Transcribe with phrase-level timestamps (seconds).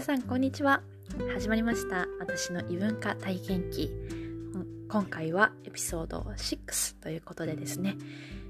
[0.00, 0.80] さんこんにちは。
[1.34, 2.06] 始まりました。
[2.18, 3.90] 私の異文化体験記。
[4.88, 7.98] 今回はエピソード6ということでですね、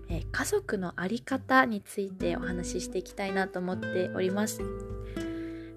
[0.08, 4.62] え、家族の在り方についてお話ししていきたいなと思っております。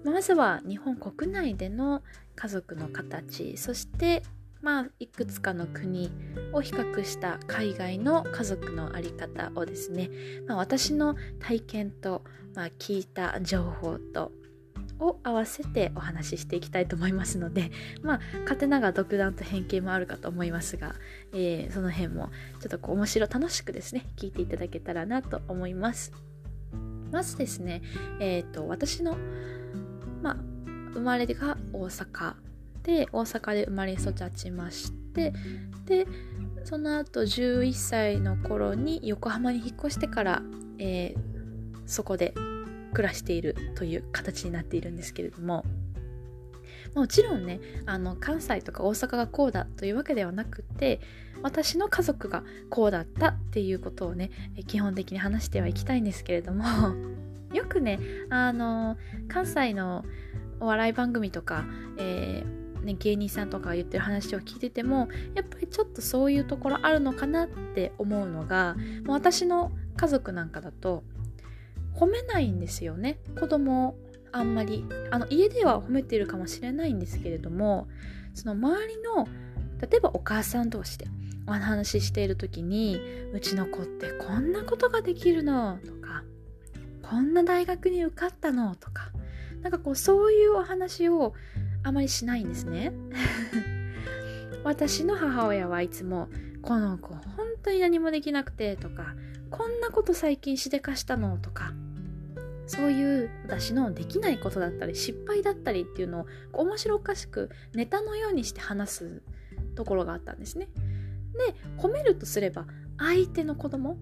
[0.04, 2.02] まずは日本国内での
[2.36, 3.56] 家族の形。
[3.56, 4.22] そして
[4.62, 6.10] まあ、いくつかの国
[6.52, 10.08] を比較した海外の家族の在り方をですね、
[10.46, 12.22] まあ、私の体験と、
[12.54, 14.30] まあ、聞いた情報と
[15.00, 17.70] を合わせてお話ししていきたいと思いますので
[18.02, 20.94] まあ勝手ながら独断と偏見もあるかと思いますが、
[21.32, 22.30] えー、その辺も
[22.60, 26.12] ちょっとこう面白楽しくですね聞いていただけたらなと思います。
[27.12, 27.82] まずですね
[28.18, 29.16] えっ、ー、と私の
[30.22, 30.36] まあ
[30.92, 32.34] 生まれが大阪
[32.82, 35.32] で大阪で生まれ育ちまして
[35.86, 36.06] で
[36.64, 40.42] その後11歳の頃に横浜に引っ越してから、
[40.78, 41.18] えー、
[41.86, 42.34] そこで
[42.94, 45.64] 暮らしているという形になっているんですけれども
[46.94, 51.00] もちろんねあの関西とか大阪がこうだというわけではなくて
[51.42, 54.30] 私の家族がこうだったっていうことをね
[54.66, 56.64] 基本的に話してはいきたいんですけれども
[57.52, 57.98] よくね
[58.30, 58.96] あの
[59.28, 60.04] 関西の
[60.60, 61.64] お笑い番組とか、
[61.98, 71.02] えーね、芸人さんとかが言ってる話を聞いててもやっぱりちょっとそういうところあるのかなって思うのがもう私の家族なんかだと
[71.94, 73.18] 褒めないんですよね。
[73.38, 73.96] 子供
[74.32, 74.84] あんまり。
[75.10, 77.88] あの家では褒めてるかもしれないんですけれども
[78.34, 79.28] その周りの
[79.80, 81.06] 例えばお母さん同士で
[81.46, 83.00] お話ししている時に
[83.32, 86.24] うちの子ってこんなことができるのとか
[87.02, 89.10] こんな大学に受かったのとか
[89.62, 91.34] なんかこうそういうお話を
[91.82, 92.92] あまりしないんですね。
[94.64, 96.28] 私の母親はいつも
[96.62, 99.14] この子本当に何もできなくてとか
[99.54, 101.72] こんなこと最近しでかしたのとか
[102.66, 109.22] そういう私のできないことだったり失敗だったりっていうのを面白おかしくネタのようにして話す
[109.76, 110.68] ところがあったんですね。
[111.34, 112.66] で褒めるとすれば
[112.98, 113.96] 相手の子供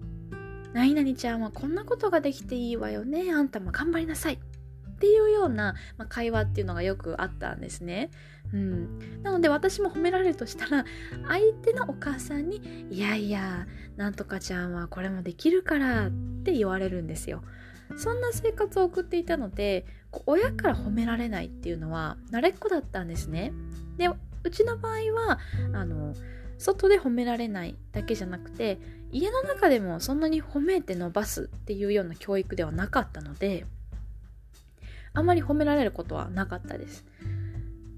[0.73, 4.37] 何々ちゃんはこんなことができていいわよねあんたも頑張りなさいっ
[5.05, 5.75] ていうような、
[6.07, 8.09] 会話っていうのがよくあったんですね。
[8.53, 10.85] うん、なので私も褒められるとしたら
[11.27, 16.11] 相手のお母さんに「いやいやなんとかちゃんはこれもできるから」っ
[16.43, 17.43] て言われるんですよ。
[17.97, 19.85] そんな生活を送っていたので
[20.25, 23.53] 親から褒められないっていうのは慣れっこだったんですね。
[23.97, 25.39] でうちの場合は
[25.73, 26.13] あの
[26.57, 28.79] 外で褒められないだけじゃなくて
[29.11, 33.65] 家の中でもそんなに褒めて伸ばすっていうような教育ではなかったので
[35.13, 37.05] あまり褒められることはなかったです。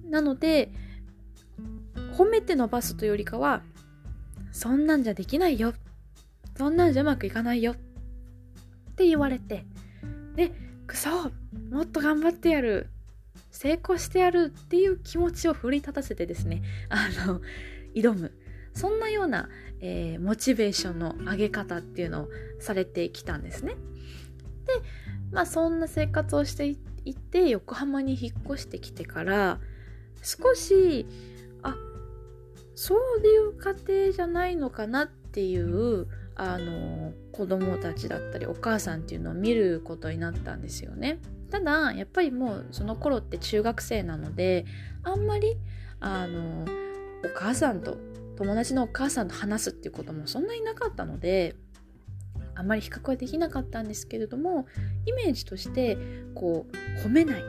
[0.09, 0.71] なので
[2.17, 3.61] 褒めて伸ばすというよりかは
[4.51, 5.73] そんなんじゃできないよ。
[6.57, 7.73] そんなんじゃうまくいかないよ。
[7.73, 7.75] っ
[8.95, 9.65] て言われて。
[10.35, 10.51] で
[10.87, 11.09] くそ
[11.69, 12.89] もっと頑張ってやる。
[13.51, 14.53] 成功してやる。
[14.57, 16.63] っていう気持ちを奮い立たせてですね。
[16.87, 17.41] あの
[17.93, 18.31] 挑む。
[18.73, 19.49] そんなような、
[19.81, 22.29] えー、モチベーションの上げ方っていうのを
[22.59, 23.75] されてきたんですね。
[24.65, 24.73] で
[25.31, 29.59] まあそんな生活をしていって横浜に引っ越してきてから
[30.25, 31.05] 少し
[31.61, 31.75] あ
[32.73, 41.19] そういう家庭じゃないのかなっていうあの子供たちだったりお母さんっていうのを見ることになったんですよね。
[41.49, 44.65] ただやっぱりもうその頃って中学生なので
[45.03, 45.57] あんまり
[45.99, 46.65] あの
[47.23, 47.97] お母さんと
[48.35, 51.55] 友達のお母さんと話すっていうこともそんなになかったので
[52.55, 54.65] あんまり比較はできなかったんですけれども
[55.05, 55.97] イメージとして
[56.33, 57.43] こう褒めない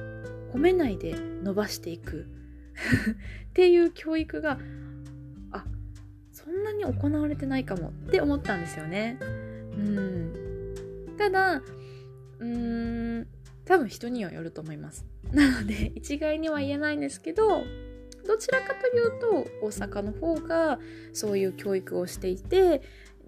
[0.52, 2.28] 褒めないで伸ばしていく
[3.50, 4.58] っていう教育が
[5.52, 5.64] あ
[6.32, 9.18] そんなに行われてないかもって思ったんですよね。
[9.20, 11.62] うんただ
[12.38, 13.26] うん
[13.64, 15.06] 多分人にはよると思います。
[15.32, 17.64] なので一概には言えないんですけど
[18.26, 20.78] どちらかというと大阪の方が
[21.12, 22.82] そういう教育をしていて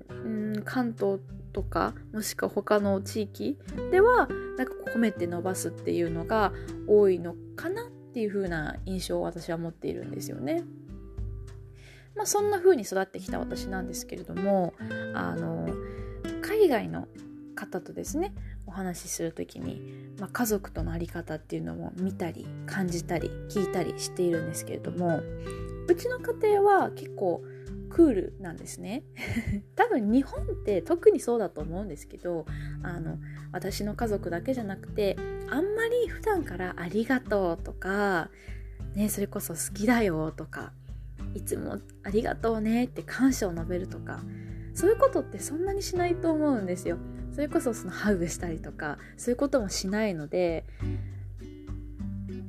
[0.09, 1.19] うん関東
[1.53, 3.59] とかもしくは他の地域
[3.91, 6.53] ではなんか褒めて伸ばすっていうのが
[6.87, 10.65] 多いのかなっっていう風な印象を私は持っているんですよね。
[12.17, 14.75] まあ、そんな風に育ってきた私なんですけれども
[15.15, 15.69] あの
[16.43, 17.07] 海外の
[17.55, 18.35] 方とですね
[18.67, 19.81] お話しする時に、
[20.19, 25.21] まあ、家族との在り方っていうのも見たり感じたり聞いたりしているんですけれども
[25.87, 27.43] うちの家庭は結構
[27.89, 29.05] クールなんですね
[29.75, 32.47] 多分日本って特にそうだと思うんですけど
[32.83, 33.19] あの
[33.53, 35.17] 私の家族だけじゃなくて
[35.51, 38.31] あんまり普段から「ありがとう」とか、
[38.95, 40.73] ね、それこそ「好きだよ」とか
[41.35, 44.21] 「いつもありがとうね」って感謝を述べるとか
[44.75, 46.99] そういうことってそんなにしないと思うんですよ。
[47.33, 50.65] それこそそのハグしたりとかそういうこともしないので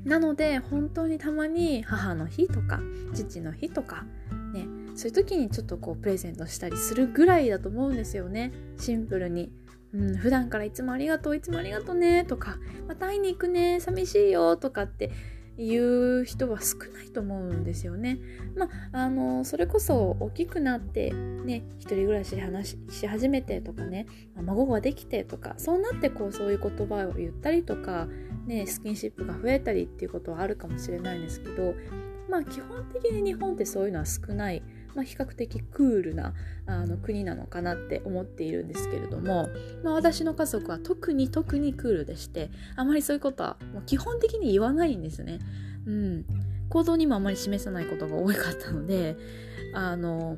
[0.04, 2.80] なので本当にたまに母の日とか
[3.14, 4.06] 父の日とか
[4.52, 4.66] ね
[4.96, 9.52] そういう時にちょっとこうプレゼントしたりするぐらいだと思うんですよねシンプルに。
[9.94, 12.58] うん、普段からいつもありがとういつもありがとうねとか
[12.88, 15.12] また会いに行くね寂しいよとかって
[15.58, 18.20] いう人は少ないと思うんですよね。
[18.56, 24.08] まあ、のそれこそ大きくなってね一人暮らし話し始めてとかね
[24.42, 28.08] 孫ができてとかそうなってこうそういう言葉を言ったりとか、
[28.46, 31.74] ね、スキンシップが増えたりっていうことはあるかもしれないんですけど
[32.30, 34.64] まあ基本的に日本ってそういうのは少ない。
[34.96, 36.34] まあ、比較的クールな
[36.66, 39.50] あの国なのかなって思っているんですけれども、
[39.84, 45.40] まあ、私の家族は特に特にクールでしてあまりそういうことはもう基本的に言わないんですね。
[45.86, 46.26] うん、
[46.70, 49.18] 行動にもあまり示さないことが多かったので
[49.74, 50.38] あの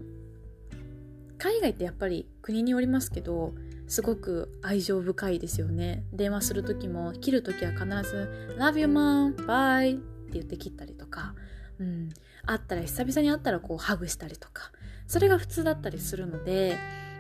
[1.37, 3.53] 海外ってやっぱり国によりますけど
[3.87, 6.05] すごく愛情深いですよね。
[6.13, 11.35] 電話する時も切る時は必ず「Love you mom bye」って言って切ったりとか、
[11.79, 12.09] うん、
[12.45, 14.71] 会ったら久々に会ったらこうハグしたりとか
[15.07, 16.77] それが普通だったりするので、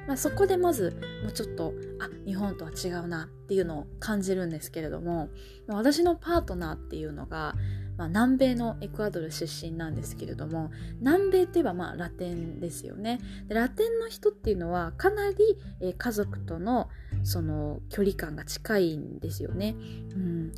[0.07, 5.29] まあ、そこでまずもうちょっとあ日本とは違うなっていうのを感じるんですけれども
[5.67, 7.53] 私のパートナーっていうのが、
[7.97, 13.19] まあ、南米のエクアドル出身なんですけれども南米といえばまあラテンですよね。
[13.47, 16.89] でラテンの人っていうのはかなり、家族との
[17.23, 19.75] その距離感が近いんですよね、
[20.15, 20.53] うん、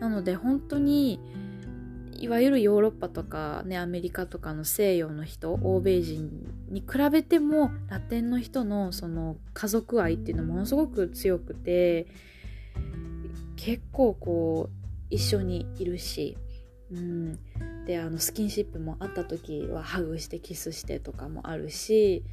[0.00, 1.20] なので本当に
[2.18, 6.30] いわゆるヨーロッパとかねアメリカとかの西洋の人欧米人
[6.68, 12.06] に比べてもラテンの人のその家族愛っていうのはものすごく強くて
[13.56, 16.36] 結構こう一緒にいるし、
[16.90, 17.38] うん、
[17.86, 22.24] であのスキンシップもあった時はハグしてキスしてとかもあるし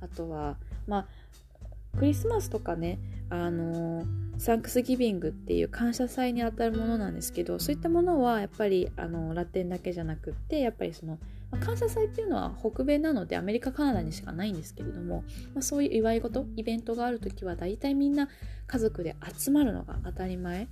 [0.00, 0.56] あとは
[0.86, 4.04] まあクリスマスとかねあの
[4.42, 11.20] サンクスギビングっていう感謝祭にあたるものなんですけどそういったものはやっぱりあのラテンだけじゃなくってやっぱりその、
[11.52, 15.22] まあ、感謝祭っていうのは北米なのでアメリカカナダにしかないんですけれども、
[15.54, 18.28] まあ、そういう祝い事イベントがある時は大体みんな
[18.66, 20.66] 家族で集まるのが当たり前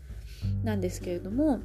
[0.65, 1.61] なんですけれども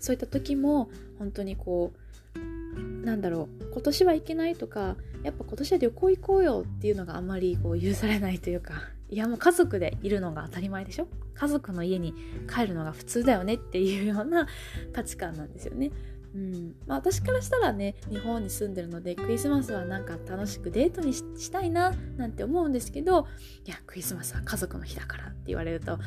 [0.00, 0.90] そういった時も
[1.20, 1.92] 本当にこ
[2.34, 8.91] うなんだろう今年は行けないとかやっぱ今年は旅行行こうよっていうのがあまりこう許されないというか。
[9.12, 11.06] いやもう家族でいるのが当たり前でしょ？
[11.34, 12.14] 家族の家に
[12.52, 14.48] 帰るのが普通だよねっていうような
[14.94, 15.90] 価値観なんですよね。
[16.34, 23.26] うんまあ、私からしたらね日本に住んでるのでクリスマスはなんか楽しくデートにしたいななんて思うんですけど
[23.66, 25.98] いやクリスマスは家族の日だからって言われると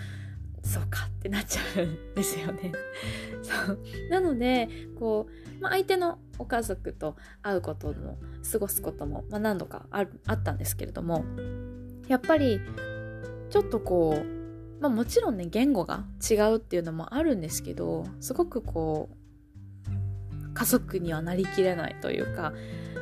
[0.64, 2.72] そうかってなっちゃうんですよね。
[3.44, 3.80] そう
[4.10, 4.68] なので
[4.98, 5.28] こ
[5.60, 8.18] う、まあ、相手のお家族と会うことも
[8.52, 11.24] 過ごすことも、まあ、何度かああったんですけれども
[12.08, 12.60] やっぱり
[13.56, 19.08] ちょっとこう、まあ、もちろんね言語が違うっていうのもあるんですけどすごくこ
[19.88, 22.52] う家族にはなりきれないというか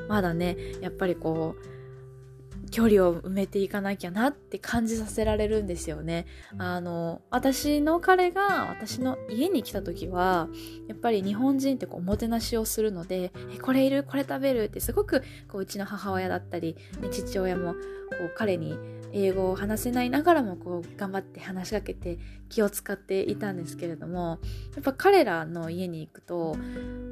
[0.08, 6.26] まだねやっぱりこう距離を埋めていかなきゃなって感じさせられるんですよね。
[6.58, 10.48] あの、私の彼が私の家に来た時は、
[10.88, 14.04] やっぱり日本人ってこうおもてなしをするので、え、これいる？
[14.04, 14.64] これ食べる？
[14.64, 17.80] ってすごくこううちの母親だったり、ね、父親もこ
[18.26, 18.76] う彼に
[19.14, 22.18] 英語を話せないながらもこう頑張って話しかけて
[22.50, 24.40] 気を使っていたんですけれども
[24.76, 26.56] やっぱ彼らの家に行くと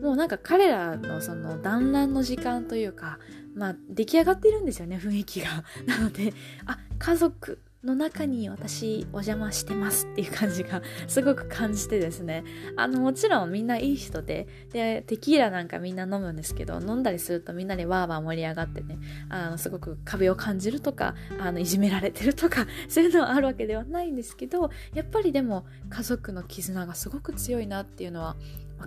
[0.01, 3.19] もうなんか彼らのその団らんの時間というか
[3.55, 5.63] まあ出来上がってるんですよね雰囲気が。
[5.85, 6.33] なので
[6.65, 12.43] あ家族の中に私お邪魔してますっていう感じがすごく感じてですね
[12.77, 28.35] あのもちろんみんないい人ででテキーラなんかみんな飲むんですけど飲んだりするとみんなでわーわー盛り上がってねあのすごく壁を感じるとかあのいじめられてるとか そういうのはあるわけではないんですけどやっぱりでも家族の絆がすごく強いなっていうのは、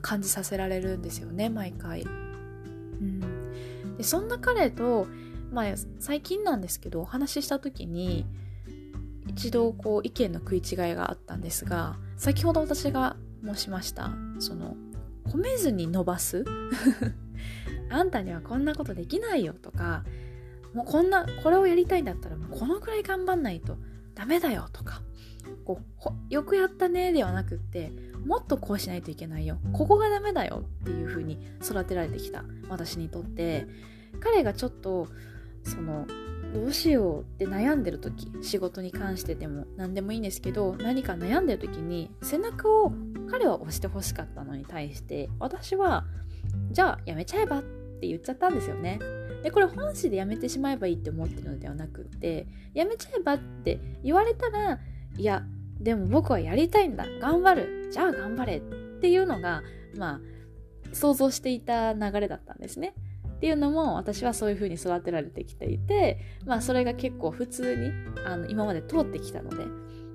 [0.02, 2.02] 感じさせられるんですよね毎回。
[2.02, 2.06] う
[3.04, 5.06] ん、でそんな彼と、
[5.52, 8.26] まあ、最近なんですけどお話しした時に
[9.26, 14.76] 一度こう意見の食い違いがあったんですが先ほど私が申しましたその
[15.26, 16.44] 褒めずに伸ばす？
[17.90, 20.04] あんたにはこんなことできないよとか
[20.74, 23.76] もうこんなこれをやりたいんだったらもうこのくらい頑張んないと
[24.14, 25.02] ダメだよとか
[25.64, 25.80] こ
[26.30, 27.92] うよくやったねではなくって
[28.26, 29.58] もっとこうしないといけないよ。
[29.74, 33.66] ここがダメだよっていう風に育てられてきた私にとって。
[34.20, 35.08] 彼がちょっと
[35.62, 36.06] その
[36.54, 42.92] どうしようって悩んでる時仕事に関してでも何でもいいんですけど何か悩んでる時に背中を
[43.28, 46.04] 彼は押してほしかったのに対して私は
[46.70, 49.00] じゃあやめちゃえばって言っちゃったんですよね。
[49.42, 54.78] でこれ本心でやめてしまえばいいって思ってるのではなくってやめちゃえばって言われたら
[55.18, 55.42] いや
[55.80, 58.60] でも僕はやりたいんだ頑張るじゃあ頑張れっ
[59.00, 59.62] ていうのが
[59.96, 60.20] ま
[60.92, 62.94] あ想像していた流れだったんですね。
[63.44, 67.90] っていうのも私はそういう風に育てられてきていてまあそれが結構普通に
[68.24, 69.66] あの今まで通ってきたので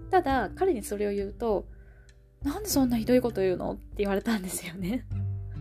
[0.09, 1.67] ただ彼にそれを言うと
[2.41, 3.73] なんでそんなひどいこと言うの？
[3.73, 5.05] って言われたんですよね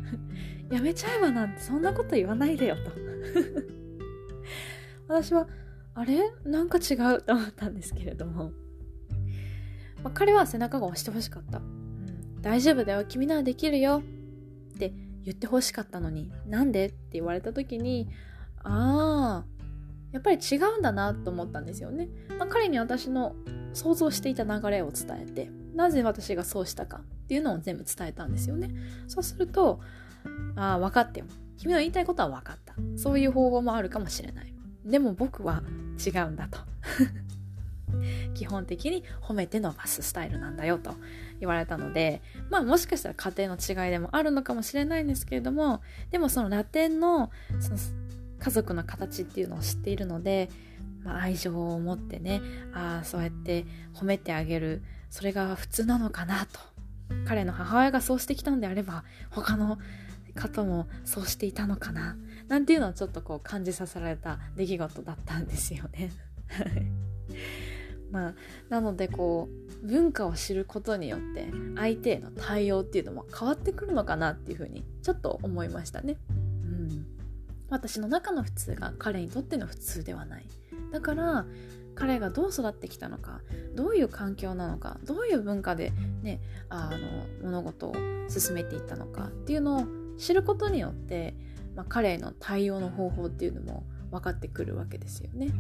[0.73, 2.91] やめちゃえばなんてそんなこと言わないでよと。
[5.07, 5.47] 私は
[5.95, 6.23] あれ？
[6.47, 8.53] なんか違うと思ったんですけれども、
[10.03, 13.05] まあ、彼は背中が押してほしかった、うん、大丈夫だよ。
[13.05, 14.03] 君ならできるよ
[14.75, 14.95] って
[15.25, 18.09] 言ってほしかったのになんでって言われた時に
[18.63, 19.59] ああ
[20.13, 22.09] やっぱり違うんだなと思ったんですよね、
[22.39, 23.35] まあ、彼に私の
[23.75, 28.71] 想像していた流れを伝えてなぜ私がそうしたかっていうのを全部伝えたんですよね。
[29.07, 29.81] そうすると
[30.57, 31.27] ああ分かってよ。
[31.59, 32.75] 君の言いたいことは分かった。
[32.97, 34.55] そういう方法もあるかもしれない。
[34.85, 35.63] でも僕は
[36.05, 36.59] 違うんだと。
[38.35, 40.95] 基本的に褒めて伸ばすスタイルなんだよと
[41.41, 45.81] 言われたのでまあもしかしたら家庭の違いでもあるのかもしれないんですけれども
[46.11, 47.31] でもそのラテンの
[47.61, 47.79] その
[48.39, 50.49] 家族の形っていうのを知っているので、
[51.03, 52.41] まあ、愛情を持ってね
[52.73, 56.61] ああそうやって褒めてあげるそれが普通なのかなと
[57.27, 59.79] 彼の母親がそうしてきたんであれば他の
[60.35, 62.17] 方もそうしていたのかな
[62.49, 66.11] なんていうのをちょっとこう感じさせられた出来事だったんですよね。
[68.11, 68.35] まあ、
[68.69, 69.49] なのでこ
[69.83, 76.17] う文化を知ることによって相手への対応っていうのも変わってくるのかなっていうふうにちょっと思いましたね。
[76.31, 77.07] うん、
[77.69, 80.47] 私の中の普通が彼にとっての普通ではない。
[80.93, 81.47] だから
[81.95, 83.41] 彼がどう育ってきたのか
[83.75, 86.91] どういう環境なのかどういう文化で、ね、あ
[87.43, 87.95] の物事を
[88.29, 89.87] 進めていったのかっていうのを
[90.17, 91.35] 知ることによって、
[91.75, 95.51] まあ、彼への対応の方法っていうのも分かってくるわけですよね。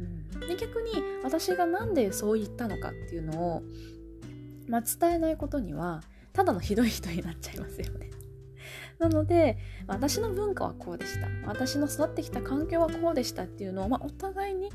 [0.00, 3.62] うん、で逆に私が何でそう言ったのかっていうのを、
[4.68, 8.10] まあ、伝えないことにはただのひどい人になっちゃいますよね。
[8.98, 14.70] なので私の文化はこうでした私の育ってきた環境はこうでしたっていうのを、まあ、お互いに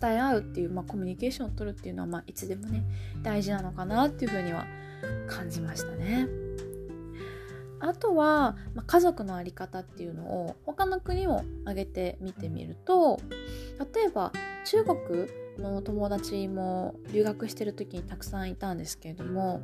[0.00, 2.84] 伝え合うっていう、まあ、コミュニケーションを取るっていうのは、まあ、いつでもね
[3.22, 4.66] 大事なのかなっていうふうには
[5.26, 6.47] 感じましたね。
[7.80, 13.20] あとは、まあ、家族の在り方っていうのを他の国を挙げて見てみると
[13.94, 14.32] 例えば
[14.64, 14.98] 中国
[15.58, 19.60] の友達も留学してる時にたくさんいたんですけれども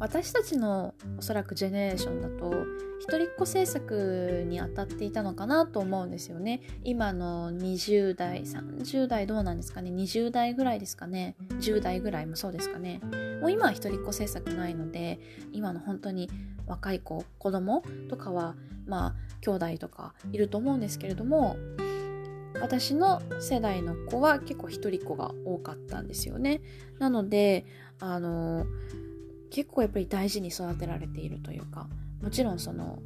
[0.00, 2.64] 私たちのおそらくジェネレーションだと
[3.00, 6.62] 一人っ子政策に当たっていたのかなと思うんですよね。
[6.84, 9.90] 今の20代30代どうなんですかね。
[9.90, 11.36] 20代ぐらいですかね。
[11.60, 13.00] 10代ぐらいもそうですかね。
[13.42, 15.20] もう今は一人っ子政策ないので
[15.52, 16.30] 今の本当に
[16.66, 18.54] 若い子子供とかは
[18.86, 21.56] まあ兄弟とかいると思うんですけれども
[22.60, 26.62] 私の世代の子は結構一人っ子が多かったんですよね。
[26.98, 27.66] なので
[27.98, 28.66] あの
[29.50, 31.88] 結構やっぱり大事に育てられているというか
[32.22, 33.00] もちろんその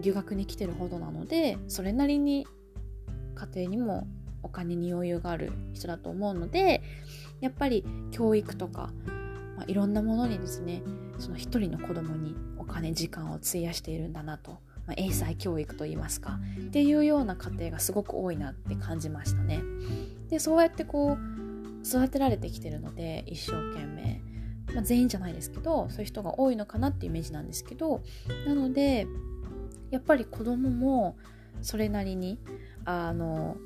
[0.00, 2.46] 留学に来てるほどなのでそれなりに
[3.34, 4.06] 家庭にも
[4.42, 6.82] お金に余裕がある人だと思うので
[7.40, 8.90] やっぱり教育とか、
[9.56, 10.82] まあ、いろんなものにですね
[11.18, 14.52] その一人の子供にお金時間を費やしているんだなと、
[14.86, 19.62] まあ、英才教育といいますかっていうような家庭がすごく多いなって感じましたね。
[20.28, 24.20] でそうやってこう育てられてきてるので一生懸命
[24.74, 28.02] まあ、全員じゃないですけどそういう人が多いのかなっていうイメージなんですけど
[28.46, 29.06] なので
[29.90, 31.16] やっぱり子供も
[31.62, 32.38] それなりに
[32.84, 33.56] あの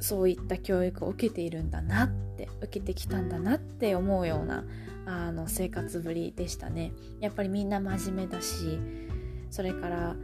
[0.00, 4.64] そういった教育を受けているんだなって受けてきたんだなって思うような
[5.06, 6.92] あの生活ぶりでしたね。
[7.20, 8.78] やっぱりみんな真面目だし
[9.50, 10.16] それから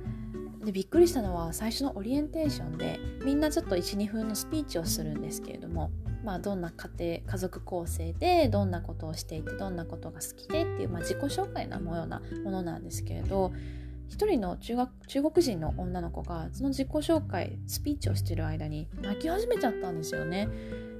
[0.64, 5.90] でびっくりしたのは最初のオリエンテーションでみんなちょっと12分のスピーチをするんですけれども
[6.25, 6.88] まあ、どんな家
[7.23, 13.52] 庭家族構成でどんなことをしていてどんなことが好きでっていう、まあ、自己紹介のようなものなんですけれど
[14.09, 20.49] 一人の中学中国人の女の子がその自己紹介スピーチをしてる間に泣き始めちゃったんですよね。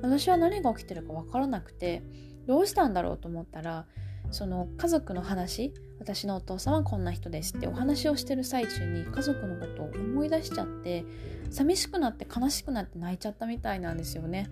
[0.03, 2.03] 私は何が起きてるか分からなくて
[2.47, 3.87] どうしたんだろうと思ったら
[4.31, 11.05] その家族の話私のお父さんはこんな人ですってお話をしてる最中に家族のことを思い出しちゃって
[11.51, 14.51] 寂しくなって悲しくなって泣いちゃったみたいなんですよね。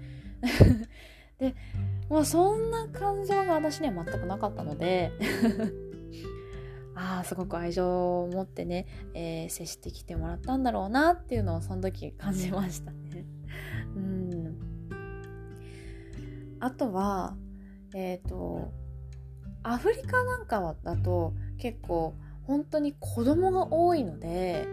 [1.38, 1.54] で
[2.08, 5.12] もうそんな感情が私には全くなかったので
[6.94, 13.24] ああすごく愛情を持ってね、えー、接してきてもらったんだろうなっていうのをその時感じましたね。
[13.96, 14.58] うん
[16.60, 17.36] あとは
[17.94, 18.72] えっ、ー、と
[19.62, 24.66] アフリカなんかだと結構本当に子供が多いので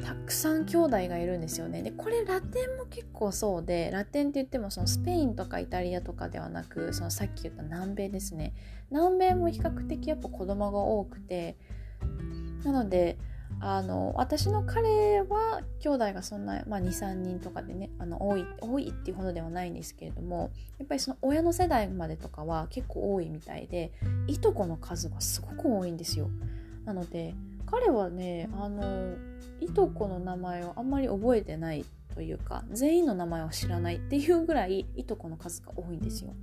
[0.00, 1.82] たくさん兄弟がいるんですよね。
[1.82, 8.54] でこれラテンも結構そうでラテンって言ってもそのスペインとかイタリアとかではなくそのさっき言った南米ですね。
[8.90, 11.56] 南米も比較的やっぱ子供が多くて
[12.64, 13.18] なので
[13.58, 23.92] あの私の彼は兄弟がそんな、まあ、23人とかでねあの多い多いっていうほどではないんですけれどもやっぱりその親の世代までとかは結構多いみたいで
[24.28, 26.30] いとこの数がすごく多いんですよ。
[26.84, 27.34] なので
[27.70, 29.14] 彼はねあの
[29.60, 31.84] いとこの名前をあんまり覚えてない
[32.14, 36.34] というか全員の名前を知らないっていうぐらいいとこの数が多いんですよ。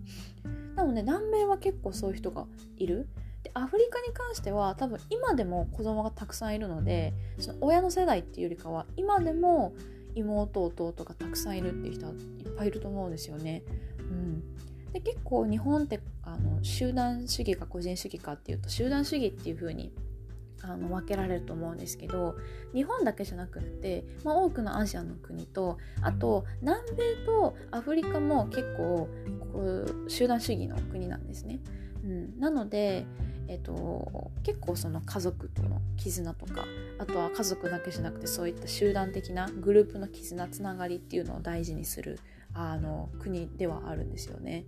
[0.75, 2.45] なので南米は結構そういう人が
[2.77, 3.07] いる。
[3.43, 9.75] でアフリカに関しては多分今でも子供がたくさんいるのでその親の世代っていうよりかは今でも
[10.15, 13.63] 妹弟がたくさんいるっていう人はいっぱいいると思うんですよね。
[13.99, 14.43] うん、
[14.91, 19.91] で結構日本ってあの集団主義か個人主義かっていうと集団主義っていう風に
[20.67, 22.35] あの分けられると思うんですけど
[22.73, 29.09] 日本だけじゃなくって、まあ、多くのアジアの国とあと南米とアフリカも結構
[29.53, 31.59] こう集団主義の国なんですね。
[32.03, 33.05] うん、なので
[33.49, 36.65] えっと、結構その家族との絆とか
[36.99, 42.19] あとは家族だけじゃなくてそういった集団的なグループの絆つながりっていうのを大事にする
[42.53, 44.65] あの国ではあるんですよね。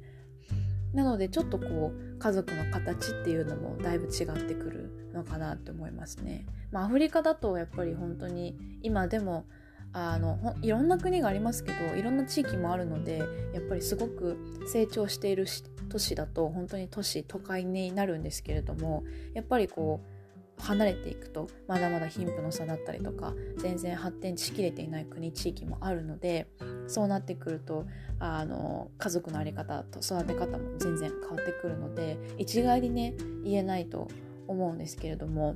[0.93, 6.45] なのでちょっとこう家族の形っていうのもだいぶ違ってくるのかなって思いますね。
[6.71, 9.45] まあ、アフリカだとやっぱり本当に今でも
[9.91, 13.17] あのいろんな国がありますけどいろんな地域もあるので
[13.53, 15.47] やっぱりすごく成長している
[15.89, 19.03] 都市だと本当に都市都会になるんですけれども
[19.33, 20.18] やっぱりこう
[20.59, 26.47] 離れていくとまだまだ貧富の差だったりとか全然発展しきれていない国地域もあるので
[26.87, 27.85] そうなってくると
[28.19, 33.13] あの家族の在り方と育て方も全然変わってくるので一概にね
[33.43, 34.07] 言えないと
[34.47, 35.55] 思うんですけれども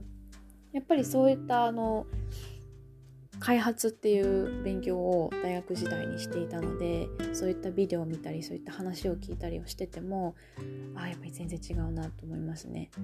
[0.71, 2.05] やっぱりそういったあの
[3.43, 10.33] 開発っていう勉強を大学時代にしていたのでそういったビデオを見たりそういった話を聞いたりをしてても
[10.95, 12.89] あやっぱり全然違うなと思いますね。
[12.97, 13.01] う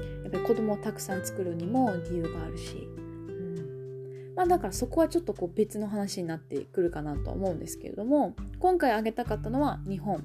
[0.00, 0.22] ん。
[0.22, 4.32] やっぱり子供をたくさん作るにも理由があるし、うん。
[4.36, 10.22] まあ、だからそこはちょっとこう別の話になってくるかなとは思うんですけれども今回挙げたかったのは日本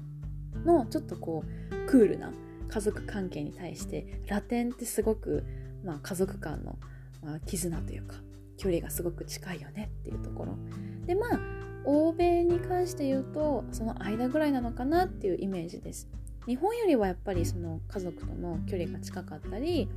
[0.64, 2.32] のちょっとこうクールな
[2.68, 5.42] 家族関係に対してラテンってすごく、
[5.84, 6.78] まあ、家族間の、
[7.24, 8.14] まあ、絆というか
[8.62, 10.56] 距離がすごく近いよねっていうところ
[11.04, 11.40] でまあ
[11.84, 16.08] 欧米に関して言うとその間ぐらいなのかなっていうイメージです
[16.46, 19.88] 日本よりはやっぱりその家族との距離が近かったり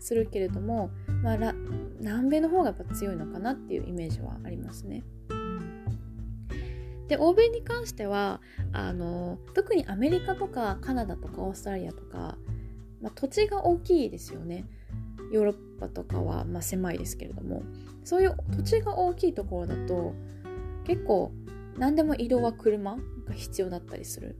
[0.00, 0.90] するけれども、
[1.22, 1.54] まあ、
[2.00, 5.04] 南米の方がやっぱ強いのかなっていうイメージはありますね。
[7.08, 8.40] で欧米に関しては
[8.72, 12.36] あの特にアメリカとかカナダとかオーストラリアとか、
[13.00, 14.66] まあ、土地が大きいですよね。
[15.32, 17.62] ヨーロッパとかは、まあ、狭いですけれども
[18.04, 20.14] そういう土地が大きいところだと
[20.84, 21.32] 結構
[21.76, 24.36] 何でも移動は車が必要だったりする。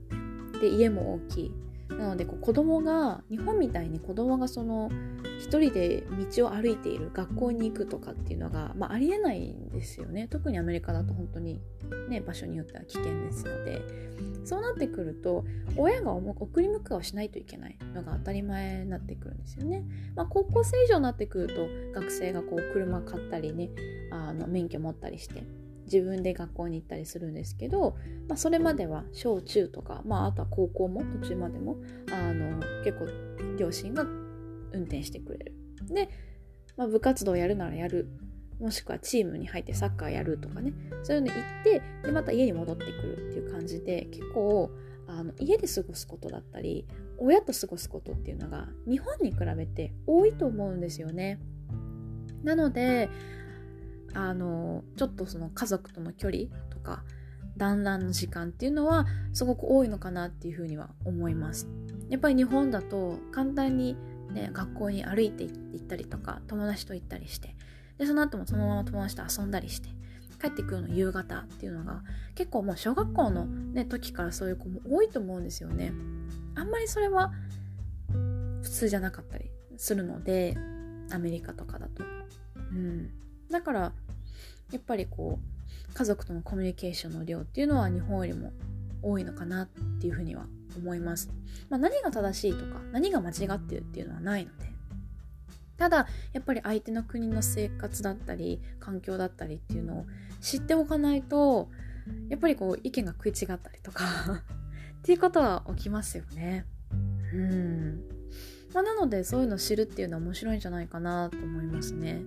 [0.59, 1.53] で家も大きい
[1.89, 4.91] なのでこう子供が日本みたいに子供がその
[5.39, 6.03] 一人で
[6.35, 10.27] 道を歩いている学校に行くとかっていうのが、まあ、ありえないんですよね。
[10.27, 11.61] 特にアメリカだと本当に
[12.07, 13.81] ね場所によっては危険ですので
[14.43, 19.83] そうなってくると親が送り迎えをしないといけないのが当たり前になってくるんですよね、
[20.15, 21.47] まあ、高校生以上になってくる
[21.93, 23.69] と学生がこう車買ったりね
[24.11, 25.43] あの免許持ったりして
[25.91, 27.97] 自分で学校に行ったりするんですけど、
[28.27, 31.77] まあ、それまでは小中とか、まあ、あとは高校も途中までも
[32.11, 33.07] あの結構
[33.57, 34.03] 両親が
[34.71, 35.55] 運転してくれる。
[35.87, 36.09] で、
[36.77, 38.07] まあ、部活動やるならやる
[38.59, 40.73] もしくはチームに入ってサッカーやるとかね
[41.03, 44.69] そういうの行ってでまた家に戻ってくるっていう感じで結構
[45.07, 46.85] あの家で過ごすことだったり
[47.17, 51.39] 親と過ごすことっていうのが日本に比べて多いと思うんですよね。
[52.43, 53.09] なので
[54.13, 57.03] あのちょっとその家族との距離とか
[57.57, 61.67] 団らんの時間っていうのはすごく多いのかなっていうふうには思います。
[62.09, 63.95] やっぱり日本だと簡単に、
[64.31, 67.55] ね、学校に歩いて行ったりとか友達と行ったりして
[67.97, 69.89] でその後もそのまま友達と遊んだりして
[70.41, 72.01] 帰ってくるの夕方っていうのが
[72.33, 75.91] 結構もう小学校の、ね、時からそういう子も多いと思うんですよね。
[76.55, 77.31] あんまりそれは
[78.61, 80.57] 普通じゃなかったりするので
[81.11, 82.03] アメリカとかだと。
[82.71, 83.11] うん、
[83.51, 83.79] だから
[84.71, 88.51] やっぱりこう家族とのコミュニケーションの量っていうのは日本よりも
[89.01, 89.67] 多いのかなっ
[89.99, 90.45] ていうふうには
[90.77, 91.29] 思います。
[91.69, 94.69] まあ、何が正しいとか何が間違ってるっていうのはないので
[95.77, 100.05] ただやっぱり相手の国の生活だったり環境だったりっていうのを
[100.41, 101.69] 知っておかないと
[102.27, 104.05] やっぱりこう意見が食い違ったりとか
[104.99, 106.65] っていうことは起きますよね。
[107.33, 108.03] うん
[108.73, 112.21] まあ、なのでそういうのを知るっていうのは面白いんじゃないかなと思いますね。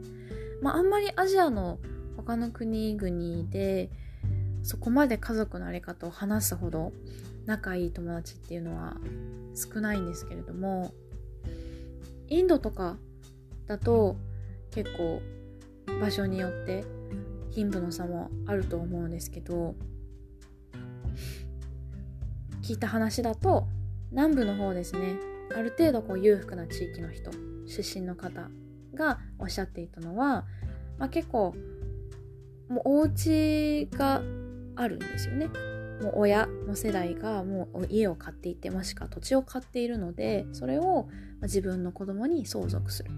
[0.62, 1.78] まあ、あんまりアジアの
[2.16, 3.90] 他の国々で
[4.62, 6.92] そこまで家族の在り方を話すほど
[7.46, 8.96] 仲いい友達っていうのは
[9.54, 10.94] 少ないんですけれども
[12.28, 12.96] インドとか
[13.66, 14.16] だと
[14.70, 15.20] 結構
[16.00, 16.84] 場所によって
[17.50, 19.74] 貧富の差もあると思うんですけど
[22.62, 23.66] 聞いた話だと
[24.12, 25.16] 南部の方ですね。
[25.54, 27.30] ある程度こう裕福な地域の人
[27.66, 28.48] 出身の方
[28.94, 30.44] がおっしゃっていたのは、
[30.98, 31.54] まあ、結構
[32.68, 34.22] もうお家が
[34.76, 35.48] あるんですよね。
[36.02, 41.08] もう親の世代がもう家を買っていてもしくは土地を買っているのでそれを
[41.42, 43.10] 自分の子供に相続する。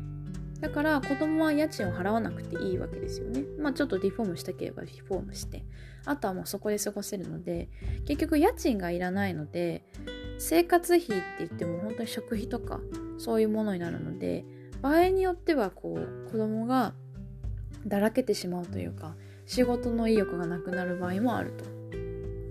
[0.61, 3.45] だから子供は家賃を払わなくていいわけですよね。
[3.59, 5.65] まあちょっとリフォームしたければリフォームして。
[6.07, 7.69] あとはもうそこで過ごせるので
[8.07, 9.85] 結局家賃がいらないので
[10.39, 12.81] 生活費って言っても本当に食費とか
[13.19, 14.45] そういうものになるので
[14.85, 16.93] 場合によってはこう子供が
[17.87, 19.15] だらけてしまうというか
[19.47, 21.65] 仕事の意欲がなくなる場合もあると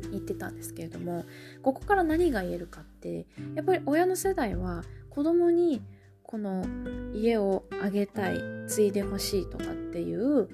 [0.09, 1.25] 言ってたんですけれども
[1.61, 5.83] ここから何が言えるかってやっぱり親の世代は子供に
[6.23, 6.65] この
[7.13, 10.49] 家をあげたい継いでほしいとかっていう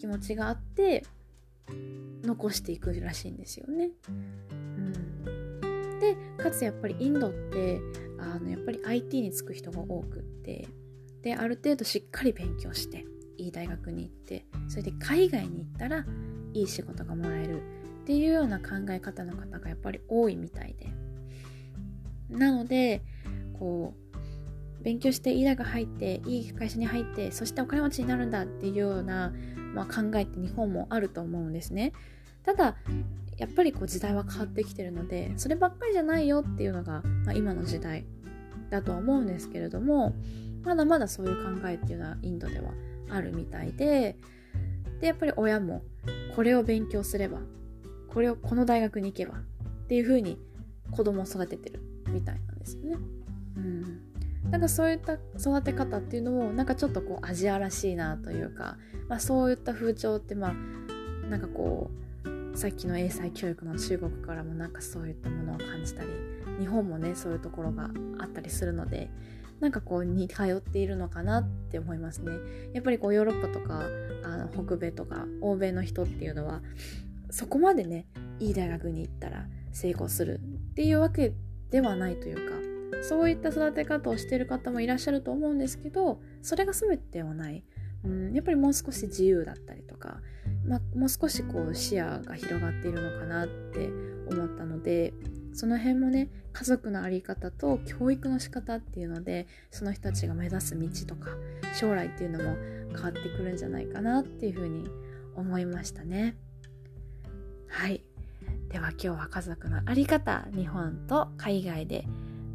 [0.00, 1.04] 気持ちがあって
[2.22, 3.90] 残していくらしいんですよね。
[4.08, 7.78] うん、でかつやっぱりインドって
[8.18, 10.66] あのやっぱり IT に就く人が多くって
[11.24, 13.06] である程度しっかり勉強して
[13.38, 16.04] いい大学に行ってそれで海外に行ったら
[16.52, 17.62] いい仕事がもらえる
[18.02, 20.92] っていうような考え方の方がやっぱり多いみたいで。
[22.28, 23.02] なので
[23.58, 29.32] こう勉強していい大学入っていい会社に入ってそしてお金持ちになるんだっていうような、
[29.74, 31.92] まあ、考えって日本もあると思うんですね。
[32.42, 32.76] ただ
[33.38, 38.04] やっぱりこう時代は変わってきてるのでそればっかりじゃないよっていうのが、まあ、今の時代
[38.70, 40.14] だとは思うんですけれども
[40.64, 42.72] まだまだそういう考えっていうのはインドでは
[43.10, 44.16] あるみたいで
[45.00, 45.82] でやっぱり親も
[46.34, 47.38] これを勉強すれば
[48.08, 49.42] これをこの大学に行けばっ
[49.88, 50.38] ていう風に
[50.90, 52.96] 子供を育ててるみたいなんですよね。
[53.56, 54.00] うん、
[54.50, 58.76] なんかそういった育て方っていうのもなんかちょっとこうアジアらしいなというか、
[59.08, 61.90] まあ、そういった風潮ってまあなんかこ
[62.52, 66.08] うさっきの英才教育の中国からもなんかそういったものを感じたり
[66.60, 69.10] 日本もねそういうところがあったりするので
[69.60, 72.32] なんかこう似通っているのかなって思いますね。
[72.72, 73.84] やっぱりこうヨーロッパとか
[74.24, 76.62] あの北米とか欧米の人っていうのは
[77.30, 78.06] そこまでね
[78.40, 80.40] いい大学に行ったら成功する
[80.72, 81.32] っていうわけ
[81.70, 87.64] ではないというかそういった育て方をしている方もいらっしゃると思うんですけどそれが全てではない。
[88.04, 90.20] うん、やっぱりもう少し自由だったりとか、
[90.66, 93.88] まあ、もう少しこう視野が広がっているのかなって
[94.30, 95.14] 思ったので
[95.54, 101.30] その辺もね家族の在り方と教育の仕方っていうのでその人たちが目指す道とか
[101.78, 102.56] 将来っていうのも
[102.92, 104.88] 変わってくるんじゃないかなっていうふうに
[105.36, 106.36] 思いましたね。
[107.68, 108.04] はい。
[108.68, 112.04] では今日は家族の在り方日本と海外で、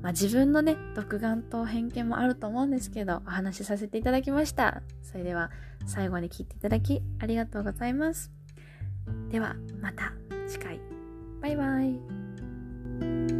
[0.01, 4.81] まあ、自分のね独眼と偏見もあると思うんですけどお話しさせていただきました。
[5.01, 5.51] それでは
[5.85, 8.31] 最後に聞いていただきありがとうございます。
[9.29, 10.13] ではまた
[10.47, 10.79] 次回。
[11.41, 12.28] バイバイ。
[12.99, 13.38] thank you